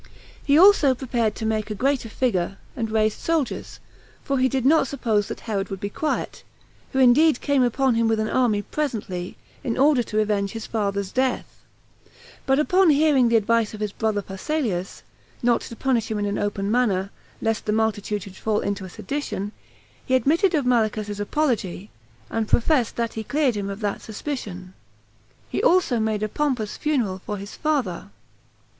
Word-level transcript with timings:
He 0.43 0.57
also 0.57 0.95
prepared 0.95 1.35
to 1.35 1.45
make 1.45 1.69
a 1.69 1.75
greater 1.75 2.09
figure, 2.09 2.57
and 2.75 2.89
raised 2.89 3.19
soldiers; 3.19 3.79
for 4.23 4.39
he 4.39 4.49
did 4.49 4.65
not 4.65 4.87
suppose 4.87 5.27
that 5.27 5.41
Herod 5.41 5.69
would 5.69 5.79
be 5.79 5.91
quiet, 5.91 6.41
who 6.91 6.97
indeed 6.97 7.39
came 7.39 7.61
upon 7.61 7.93
him 7.93 8.07
with 8.07 8.19
an 8.19 8.27
army 8.27 8.63
presently, 8.63 9.37
in 9.63 9.77
order 9.77 10.01
to 10.01 10.17
revenge 10.17 10.53
his 10.53 10.65
father's 10.65 11.11
death; 11.11 11.61
but, 12.47 12.57
upon 12.57 12.89
hearing 12.89 13.29
the 13.29 13.35
advice 13.35 13.75
of 13.75 13.79
his 13.79 13.91
brother 13.91 14.23
Phasaelus, 14.23 15.03
not 15.43 15.61
to 15.61 15.75
punish 15.75 16.09
him 16.09 16.17
in 16.17 16.25
an 16.25 16.39
open 16.39 16.71
manner, 16.71 17.11
lest 17.39 17.65
the 17.67 17.71
multitude 17.71 18.23
should 18.23 18.35
fall 18.35 18.59
into 18.59 18.83
a 18.85 18.89
sedition, 18.89 19.51
he 20.03 20.15
admitted 20.15 20.55
of 20.55 20.65
Malichus's 20.65 21.19
apology, 21.19 21.91
and 22.27 22.47
professed 22.47 22.95
that 22.95 23.13
he 23.13 23.23
cleared 23.23 23.53
him 23.55 23.69
of 23.69 23.81
that 23.81 24.01
suspicion; 24.01 24.73
he 25.47 25.61
also 25.61 25.99
made 25.99 26.23
a 26.23 26.27
pompous 26.27 26.75
funeral 26.75 27.21
for 27.23 27.37
his 27.37 27.53
father. 27.55 28.09